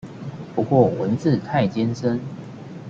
[0.55, 2.19] 不過文字太艱深